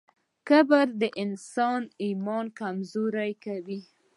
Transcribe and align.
کبر 0.47 0.85
د 1.01 1.03
انسان 1.23 1.81
ایمان 2.05 2.45
کمزوری 2.59 3.31
کوي. 3.45 3.81